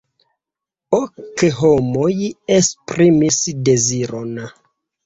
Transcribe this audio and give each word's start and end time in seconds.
Ok 0.99 1.43
homoj 1.59 2.09
esprimis 2.59 3.43
deziron. 3.71 4.39